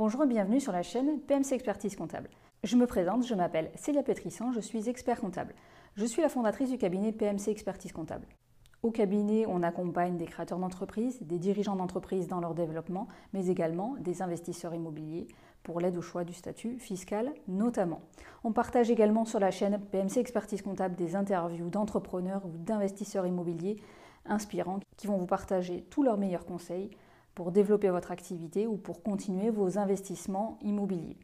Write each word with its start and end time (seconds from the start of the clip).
Bonjour 0.00 0.24
et 0.24 0.26
bienvenue 0.26 0.60
sur 0.60 0.72
la 0.72 0.82
chaîne 0.82 1.20
PMC 1.20 1.52
Expertise 1.52 1.94
Comptable. 1.94 2.30
Je 2.64 2.74
me 2.76 2.86
présente, 2.86 3.26
je 3.26 3.34
m'appelle 3.34 3.70
Célia 3.74 4.02
Pétrissan, 4.02 4.50
je 4.50 4.60
suis 4.60 4.88
expert 4.88 5.20
comptable. 5.20 5.54
Je 5.94 6.06
suis 6.06 6.22
la 6.22 6.30
fondatrice 6.30 6.70
du 6.70 6.78
cabinet 6.78 7.12
PMC 7.12 7.48
Expertise 7.48 7.92
Comptable. 7.92 8.26
Au 8.82 8.90
cabinet, 8.92 9.44
on 9.46 9.62
accompagne 9.62 10.16
des 10.16 10.24
créateurs 10.24 10.58
d'entreprises, 10.58 11.18
des 11.20 11.38
dirigeants 11.38 11.76
d'entreprises 11.76 12.28
dans 12.28 12.40
leur 12.40 12.54
développement, 12.54 13.08
mais 13.34 13.48
également 13.48 13.94
des 14.00 14.22
investisseurs 14.22 14.74
immobiliers 14.74 15.28
pour 15.62 15.80
l'aide 15.80 15.98
au 15.98 16.00
choix 16.00 16.24
du 16.24 16.32
statut 16.32 16.78
fiscal 16.78 17.34
notamment. 17.46 18.00
On 18.42 18.52
partage 18.52 18.90
également 18.90 19.26
sur 19.26 19.38
la 19.38 19.50
chaîne 19.50 19.78
PMC 19.92 20.16
Expertise 20.16 20.62
Comptable 20.62 20.96
des 20.96 21.14
interviews 21.14 21.68
d'entrepreneurs 21.68 22.46
ou 22.46 22.56
d'investisseurs 22.56 23.26
immobiliers 23.26 23.76
inspirants 24.24 24.80
qui 24.96 25.08
vont 25.08 25.18
vous 25.18 25.26
partager 25.26 25.84
tous 25.90 26.02
leurs 26.02 26.16
meilleurs 26.16 26.46
conseils 26.46 26.88
pour 27.40 27.52
développer 27.52 27.88
votre 27.88 28.10
activité 28.10 28.66
ou 28.66 28.76
pour 28.76 29.02
continuer 29.02 29.48
vos 29.48 29.78
investissements 29.78 30.58
immobiliers. 30.60 31.16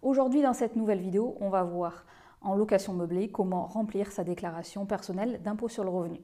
Aujourd'hui, 0.00 0.40
dans 0.40 0.54
cette 0.54 0.76
nouvelle 0.76 1.00
vidéo, 1.00 1.36
on 1.42 1.50
va 1.50 1.62
voir 1.62 2.06
en 2.40 2.54
location 2.54 2.94
meublée 2.94 3.28
comment 3.28 3.66
remplir 3.66 4.12
sa 4.12 4.24
déclaration 4.24 4.86
personnelle 4.86 5.42
d'impôt 5.42 5.68
sur 5.68 5.84
le 5.84 5.90
revenu. 5.90 6.20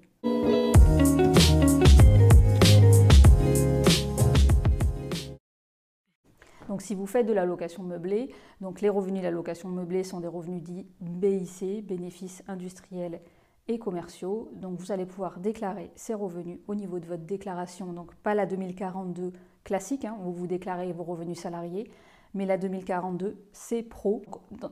Donc 6.69 6.81
si 6.81 6.95
vous 6.95 7.07
faites 7.07 7.27
de 7.27 7.35
la 7.35 7.45
location 7.45 7.83
meublée, 7.83 8.31
donc 8.63 8.81
les 8.81 8.89
revenus 8.89 9.21
de 9.21 9.27
la 9.27 9.31
location 9.31 9.69
meublée 9.69 10.05
sont 10.05 10.21
des 10.21 10.27
revenus 10.27 10.63
dits 10.63 10.87
BIC, 11.03 11.85
bénéfices 11.85 12.43
industriels 12.49 13.21
et 13.69 13.79
commerciaux. 13.79 14.51
Donc 14.55 14.79
vous 14.79 14.93
allez 14.93 15.07
pouvoir 15.07 15.39
déclarer 15.39 15.91
ces 15.95 16.15
revenus 16.15 16.59
au 16.67 16.75
niveau 16.75 16.99
de 16.99 17.07
votre 17.07 17.25
déclaration, 17.25 17.93
donc 17.93 18.15
pas 18.17 18.35
la 18.35 18.47
2042 18.47 19.33
classique, 19.65 20.05
hein, 20.05 20.17
où 20.25 20.33
vous 20.33 20.47
déclarez 20.47 20.93
vos 20.93 21.05
revenus 21.05 21.39
salariés, 21.39 21.91
mais 22.35 22.47
la 22.47 22.59
2042 22.59 23.37
c'est 23.53 23.83
pro. 23.83 24.23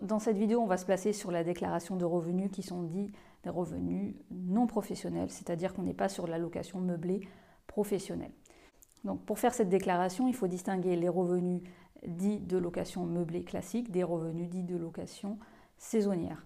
Dans 0.03 0.19
cette 0.19 0.37
vidéo, 0.37 0.61
on 0.61 0.67
va 0.67 0.77
se 0.77 0.85
placer 0.85 1.13
sur 1.13 1.31
la 1.31 1.45
déclaration 1.45 1.97
de 1.97 2.05
revenus 2.05 2.51
qui 2.51 2.63
sont 2.63 2.83
dits 2.83 3.11
des 3.45 3.51
revenus 3.51 4.15
non 4.31 4.67
professionnels, 4.67 5.31
c'est-à-dire 5.31 5.73
qu'on 5.73 5.83
n'est 5.83 5.95
pas 5.95 6.09
sur 6.09 6.27
la 6.27 6.39
location 6.39 6.81
meublée 6.81 7.21
professionnelle. 7.67 8.33
Donc 9.05 9.25
pour 9.25 9.39
faire 9.39 9.55
cette 9.55 9.71
déclaration, 9.71 10.29
il 10.29 10.35
faut 10.35 10.49
distinguer 10.49 10.97
les 10.97 11.09
revenus 11.09 11.63
dits 12.07 12.41
de 12.41 12.59
location 12.59 13.05
meublée 13.05 13.45
classique 13.45 13.91
des 13.91 14.03
revenus 14.03 14.51
dits 14.51 14.65
de 14.65 14.77
location 14.77 15.39
saisonnière 15.79 16.45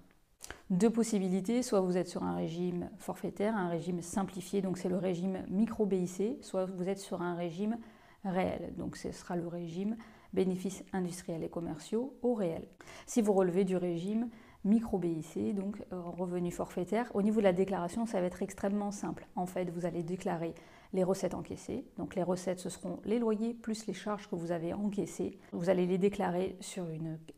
deux 0.70 0.90
possibilités, 0.90 1.62
soit 1.62 1.80
vous 1.80 1.96
êtes 1.96 2.08
sur 2.08 2.22
un 2.22 2.34
régime 2.34 2.90
forfaitaire, 2.98 3.56
un 3.56 3.68
régime 3.68 4.00
simplifié, 4.00 4.62
donc 4.62 4.78
c'est 4.78 4.88
le 4.88 4.96
régime 4.96 5.44
micro-BIC, 5.48 6.42
soit 6.42 6.64
vous 6.66 6.88
êtes 6.88 6.98
sur 6.98 7.22
un 7.22 7.34
régime 7.34 7.78
réel, 8.24 8.72
donc 8.76 8.96
ce 8.96 9.12
sera 9.12 9.36
le 9.36 9.46
régime 9.46 9.96
bénéfices 10.32 10.82
industriels 10.92 11.44
et 11.44 11.48
commerciaux 11.48 12.16
au 12.22 12.34
réel. 12.34 12.66
Si 13.06 13.22
vous 13.22 13.32
relevez 13.32 13.64
du 13.64 13.76
régime 13.76 14.28
micro-BIC, 14.64 15.54
donc 15.54 15.82
euh, 15.92 16.00
revenu 16.00 16.50
forfaitaire, 16.50 17.10
au 17.14 17.22
niveau 17.22 17.40
de 17.40 17.44
la 17.44 17.52
déclaration, 17.52 18.06
ça 18.06 18.20
va 18.20 18.26
être 18.26 18.42
extrêmement 18.42 18.90
simple. 18.90 19.26
En 19.36 19.46
fait, 19.46 19.70
vous 19.70 19.86
allez 19.86 20.02
déclarer 20.02 20.54
les 20.94 21.04
recettes 21.04 21.34
encaissées. 21.34 21.84
Donc 21.98 22.14
les 22.14 22.22
recettes, 22.22 22.60
ce 22.60 22.70
seront 22.70 23.00
les 23.04 23.18
loyers 23.18 23.52
plus 23.52 23.86
les 23.86 23.92
charges 23.92 24.28
que 24.28 24.36
vous 24.36 24.52
avez 24.52 24.72
encaissées. 24.72 25.38
Vous 25.52 25.68
allez 25.68 25.86
les 25.86 25.98
déclarer 25.98 26.56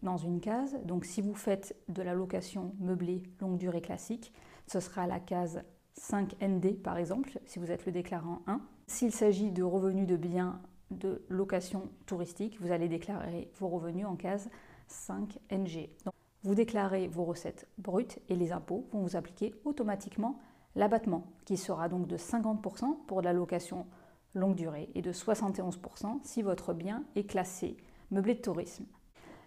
dans 0.02 0.18
une 0.18 0.40
case. 0.40 0.78
Donc 0.84 1.04
si 1.04 1.22
vous 1.22 1.34
faites 1.34 1.74
de 1.88 2.02
la 2.02 2.14
location 2.14 2.74
meublée 2.78 3.22
longue 3.40 3.56
durée 3.56 3.80
classique, 3.80 4.32
ce 4.68 4.78
sera 4.78 5.06
la 5.06 5.18
case 5.18 5.62
5ND 5.98 6.76
par 6.82 6.98
exemple, 6.98 7.40
si 7.46 7.58
vous 7.58 7.72
êtes 7.72 7.86
le 7.86 7.92
déclarant 7.92 8.42
1. 8.46 8.60
S'il 8.86 9.10
s'agit 9.10 9.50
de 9.50 9.62
revenus 9.62 10.06
de 10.06 10.16
biens 10.16 10.60
de 10.90 11.24
location 11.28 11.88
touristique, 12.04 12.60
vous 12.60 12.70
allez 12.70 12.88
déclarer 12.88 13.50
vos 13.58 13.68
revenus 13.68 14.06
en 14.06 14.14
case 14.14 14.48
5NG. 14.88 15.88
Donc, 16.04 16.14
vous 16.44 16.54
déclarez 16.54 17.08
vos 17.08 17.24
recettes 17.24 17.66
brutes 17.78 18.20
et 18.28 18.36
les 18.36 18.52
impôts 18.52 18.86
vont 18.92 19.00
vous 19.00 19.16
appliquer 19.16 19.54
automatiquement 19.64 20.38
l'abattement, 20.76 21.24
qui 21.44 21.56
sera 21.56 21.88
donc 21.88 22.06
de 22.06 22.16
50% 22.16 23.04
pour 23.06 23.22
la 23.22 23.32
location 23.32 23.86
longue 24.34 24.54
durée 24.54 24.90
et 24.94 25.02
de 25.02 25.12
71% 25.12 26.20
si 26.22 26.42
votre 26.42 26.72
bien 26.74 27.04
est 27.16 27.24
classé 27.24 27.76
meublé 28.10 28.34
de 28.34 28.40
tourisme. 28.40 28.84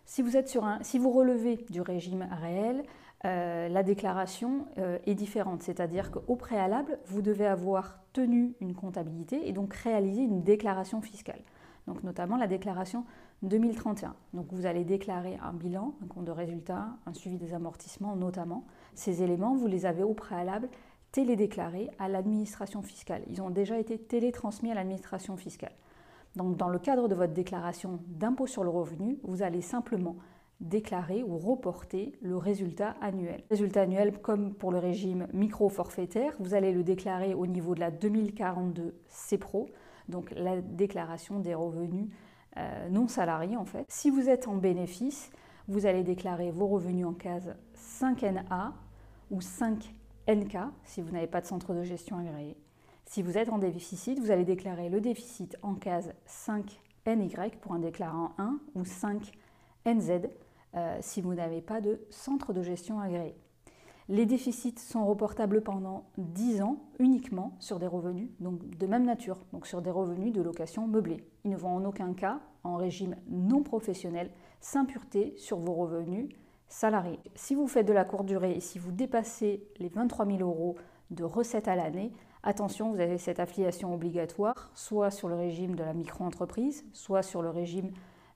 Si 0.06 0.22
vous, 0.22 0.36
êtes 0.36 0.50
sur 0.50 0.66
un, 0.66 0.80
si 0.82 0.98
vous 0.98 1.12
relevez 1.12 1.64
du 1.70 1.82
régime 1.82 2.28
réel, 2.42 2.84
euh, 3.26 3.70
la 3.70 3.84
déclaration 3.84 4.66
euh, 4.78 4.98
est 5.06 5.14
différente, 5.14 5.62
c'est-à-dire 5.62 6.10
qu'au 6.10 6.36
préalable, 6.36 7.00
vous 7.06 7.22
devez 7.22 7.46
avoir 7.46 8.00
tenu 8.14 8.56
une 8.60 8.74
comptabilité 8.74 9.48
et 9.48 9.54
donc 9.54 9.74
réaliser 9.74 10.24
une 10.24 10.42
déclaration 10.42 11.02
fiscale, 11.02 11.42
donc 11.86 12.04
notamment 12.04 12.38
la 12.38 12.48
déclaration 12.48 13.06
2031. 13.44 14.16
Donc 14.34 14.48
vous 14.52 14.66
allez 14.66 14.84
déclarer 14.84 15.38
un 15.44 15.54
bilan, 15.54 15.94
un 16.04 16.08
compte 16.08 16.26
de 16.26 16.32
résultat, 16.32 16.88
un 17.06 17.14
suivi 17.14 17.38
des 17.38 17.54
amortissements 17.54 18.16
notamment. 18.16 18.66
Ces 18.96 19.22
éléments, 19.22 19.56
vous 19.56 19.68
les 19.68 19.86
avez 19.86 20.04
au 20.04 20.14
préalable 20.14 20.70
télédéclarés 21.12 21.90
à 22.00 22.08
l'administration 22.08 22.82
fiscale. 22.82 23.24
Ils 23.30 23.42
ont 23.42 23.50
déjà 23.50 23.78
été 23.80 23.98
télétransmis 23.98 24.72
à 24.72 24.76
l'administration 24.76 25.38
fiscale. 25.38 25.74
Donc 26.36 26.58
dans 26.58 26.70
le 26.70 26.80
cadre 26.80 27.08
de 27.08 27.16
votre 27.16 27.34
déclaration 27.34 28.00
d'impôt 28.08 28.48
sur 28.48 28.64
le 28.64 28.70
revenu, 28.70 29.18
vous 29.24 29.42
allez 29.42 29.62
simplement 29.62 30.16
déclarer 30.60 31.24
ou 31.24 31.38
reporter 31.38 32.14
le 32.22 32.38
résultat 32.38 32.96
annuel. 33.02 33.44
Résultat 33.50 33.84
annuel, 33.84 34.20
comme 34.20 34.54
pour 34.54 34.72
le 34.72 34.78
régime 34.78 35.28
micro-forfaitaire, 35.34 36.34
vous 36.40 36.54
allez 36.54 36.74
le 36.74 36.84
déclarer 36.84 37.34
au 37.34 37.48
niveau 37.48 37.76
de 37.76 37.80
la 37.80 37.92
2042 37.92 38.96
CPRO, 39.08 39.70
donc 40.10 40.32
la 40.36 40.60
déclaration 40.62 41.40
des 41.40 41.56
revenus 41.56 42.10
euh, 42.58 42.90
non 42.90 43.08
salariés 43.08 43.56
en 43.56 43.66
fait. 43.66 43.86
Si 43.88 44.10
vous 44.10 44.28
êtes 44.30 44.48
en 44.48 44.56
bénéfice, 44.56 45.32
vous 45.68 45.86
allez 45.86 46.04
déclarer 46.04 46.52
vos 46.52 46.68
revenus 46.68 47.06
en 47.06 47.14
case 47.14 47.56
5NA 47.76 48.72
ou 49.32 49.40
5 49.40 49.94
NK 50.30 50.58
si 50.84 51.02
vous 51.02 51.12
n'avez 51.12 51.28
pas 51.28 51.42
de 51.42 51.48
centre 51.48 51.74
de 51.74 51.84
gestion 51.84 52.18
agréé. 52.18 52.56
Si 53.06 53.24
vous 53.24 53.38
êtes 53.38 53.50
en 53.50 53.58
déficit, 53.58 54.20
vous 54.20 54.30
allez 54.30 54.46
déclarer 54.46 54.90
le 54.90 55.02
déficit 55.02 55.58
en 55.64 55.74
case 55.74 56.14
5NY 56.28 57.58
pour 57.60 57.74
un 57.74 57.80
déclarant 57.80 58.32
1 58.38 58.60
ou 58.76 58.84
5NZ 58.84 60.30
euh, 60.76 60.98
si 61.02 61.22
vous 61.22 61.34
n'avez 61.34 61.62
pas 61.62 61.82
de 61.82 62.00
centre 62.12 62.54
de 62.54 62.62
gestion 62.62 63.00
agréé. 63.00 63.36
Les 64.10 64.26
déficits 64.26 64.78
sont 64.78 65.06
reportables 65.06 65.62
pendant 65.62 66.06
10 66.18 66.62
ans 66.62 66.78
uniquement 67.00 67.56
sur 67.60 67.80
des 67.80 67.88
revenus 67.88 68.30
donc 68.40 68.60
de 68.78 68.88
même 68.88 69.06
nature, 69.06 69.38
donc 69.54 69.66
sur 69.66 69.82
des 69.82 69.92
revenus 69.92 70.34
de 70.34 70.42
location 70.42 70.88
meublée. 70.88 71.24
Ils 71.46 71.52
ne 71.52 71.58
vont 71.58 71.76
en 71.76 71.86
aucun 71.86 72.14
cas, 72.14 72.40
en 72.64 72.76
régime 72.76 73.16
non 73.28 73.64
professionnel, 73.64 74.32
s'imputer 74.62 75.34
sur 75.38 75.58
vos 75.58 75.74
revenus 75.74 76.30
salariés. 76.70 77.20
Si 77.36 77.56
vous 77.56 77.68
faites 77.68 77.88
de 77.88 77.94
la 77.94 78.06
courte 78.06 78.26
durée 78.26 78.54
et 78.54 78.60
si 78.60 78.80
vous 78.80 78.92
dépassez 78.92 79.68
les 79.80 79.90
23 79.90 80.26
000 80.26 80.40
euros 80.40 80.76
de 81.12 81.24
recettes 81.24 81.68
à 81.68 81.76
l'année, 81.76 82.14
attention, 82.44 82.92
vous 82.92 83.00
avez 83.00 83.18
cette 83.18 83.40
affiliation 83.40 83.94
obligatoire, 83.94 84.72
soit 84.76 85.12
sur 85.12 85.28
le 85.28 85.36
régime 85.36 85.76
de 85.76 85.84
la 85.84 85.94
micro-entreprise, 85.94 86.86
soit 86.94 87.24
sur 87.24 87.42
le 87.42 87.50
régime 87.50 87.92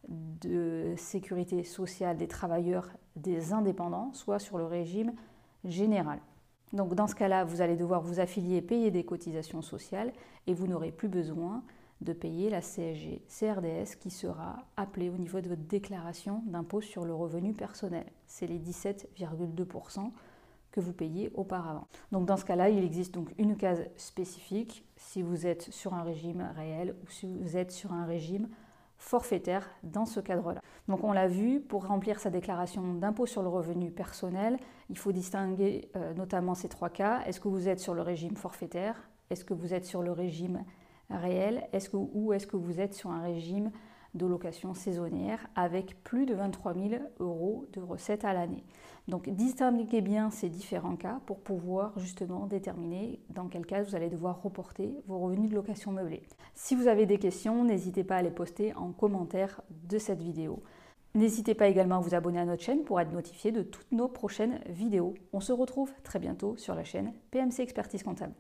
de 0.10 0.94
sécurité 0.98 1.64
sociale 1.64 2.18
des 2.18 2.28
travailleurs 2.28 2.90
des 3.16 3.54
indépendants, 3.54 4.12
soit 4.14 4.40
sur 4.40 4.58
le 4.58 4.66
régime 4.66 5.14
général. 5.64 6.20
Donc 6.74 6.96
dans 6.96 7.08
ce 7.08 7.16
cas-là, 7.16 7.46
vous 7.46 7.62
allez 7.62 7.78
devoir 7.78 8.02
vous 8.02 8.20
affilier, 8.20 8.62
payer 8.62 8.90
des 8.90 9.06
cotisations 9.06 9.62
sociales 9.62 10.12
et 10.48 10.54
vous 10.54 10.68
n'aurez 10.68 10.92
plus 10.92 11.08
besoin 11.08 11.64
de 12.03 12.14
payer 12.14 12.50
la 12.50 12.62
CSG 12.62 13.22
CRDS 13.28 13.96
qui 14.00 14.09
sera 14.09 14.66
appelée 14.78 15.09
au 15.09 15.18
niveau 15.18 15.41
de 15.41 15.50
votre 15.50 15.64
déclaration 15.64 16.44
d'impôt 16.46 16.81
sur 16.81 17.06
le 17.06 17.14
revenu 17.14 17.53
personnel. 17.53 18.06
C'est 18.28 18.47
les 18.47 18.59
17,2% 18.59 20.12
que 20.72 20.80
vous 20.80 20.94
payez 20.94 21.31
auparavant. 21.36 21.88
Donc 22.12 22.25
dans 22.25 22.38
ce 22.38 22.46
cas-là, 22.46 22.69
il 22.69 22.84
existe 22.84 23.13
donc 23.13 23.34
une 23.38 23.56
case 23.56 23.86
spécifique 23.96 24.86
si 24.96 25.22
vous 25.22 25.46
êtes 25.46 25.72
sur 25.72 25.94
un 25.94 26.02
régime 26.02 26.52
réel 26.56 26.96
ou 27.03 27.09
si 27.09 27.28
vous 27.28 27.56
êtes 27.56 27.72
sur 27.72 27.94
un 27.94 28.06
régime 28.06 28.50
forfaitaire 28.97 29.69
dans 29.84 30.06
ce 30.06 30.19
cadre-là. 30.19 30.62
Donc 30.88 31.04
on 31.04 31.12
l'a 31.12 31.28
vu, 31.28 31.60
pour 31.60 31.86
remplir 31.86 32.19
sa 32.19 32.30
déclaration 32.30 32.95
d'impôt 32.95 33.25
sur 33.25 33.44
le 33.44 33.50
revenu 33.50 33.92
personnel, 33.92 34.57
il 34.89 34.98
faut 34.98 35.12
distinguer 35.12 35.89
euh, 35.95 36.13
notamment 36.13 36.56
ces 36.56 36.69
trois 36.69 36.89
cas. 36.89 37.22
Est-ce 37.25 37.39
que 37.39 37.50
vous 37.50 37.68
êtes 37.68 37.80
sur 37.80 37.94
le 37.94 38.01
régime 38.01 38.36
forfaitaire? 38.36 39.10
Est-ce 39.30 39.45
que 39.45 39.54
vous 39.54 39.74
êtes 39.74 39.86
sur 39.86 40.01
le 40.01 40.12
régime 40.12 40.63
réel 41.18 41.68
est-ce 41.74 41.89
que, 41.89 41.98
ou 41.98 42.33
est-ce 42.33 42.48
que 42.48 42.57
vous 42.57 42.80
êtes 42.80 42.94
sur 42.94 43.10
un 43.10 43.21
régime 43.21 43.71
de 44.13 44.25
location 44.27 44.74
saisonnière 44.74 45.48
avec 45.56 46.04
plus 46.04 46.25
de 46.25 46.36
23 46.36 46.74
000 46.75 47.01
euros 47.19 47.65
de 47.74 47.81
recettes 47.81 48.25
à 48.25 48.33
l'année? 48.33 48.63
Donc 49.07 49.30
distinguez 49.30 50.01
bien 50.01 50.30
ces 50.30 50.50
différents 50.50 50.95
cas 50.95 51.19
pour 51.25 51.39
pouvoir 51.39 51.98
justement 52.00 52.45
déterminer 52.45 53.19
dans 53.30 53.48
quel 53.48 53.65
cas 53.65 53.83
vous 53.83 53.95
allez 53.95 54.10
devoir 54.10 54.42
reporter 54.42 54.95
vos 55.07 55.19
revenus 55.19 55.50
de 55.50 55.56
location 55.56 55.92
meublée. 55.92 56.24
Si 56.56 56.74
vous 56.75 56.88
avez 56.88 57.06
des 57.06 57.18
questions, 57.18 57.66
n'hésitez 57.66 58.04
pas 58.04 58.18
à 58.18 58.21
les 58.21 58.31
poster 58.31 58.74
en 58.75 58.92
commentaire 58.92 59.62
de 59.89 59.98
cette 59.98 60.21
vidéo. 60.21 60.63
N'hésitez 61.16 61.54
pas 61.54 61.68
également 61.68 61.98
à 61.98 62.00
vous 62.00 62.16
abonner 62.16 62.39
à 62.39 62.45
notre 62.45 62.63
chaîne 62.63 62.83
pour 62.83 63.00
être 63.00 63.12
notifié 63.12 63.51
de 63.51 63.62
toutes 63.62 63.92
nos 63.92 64.07
prochaines 64.07 64.62
vidéos. 64.68 65.13
On 65.31 65.42
se 65.42 65.51
retrouve 65.51 65.92
très 66.04 66.18
bientôt 66.18 66.57
sur 66.57 66.74
la 66.74 66.83
chaîne 66.83 67.13
PMC 67.30 67.59
Expertise 67.59 68.01
Comptable. 68.01 68.33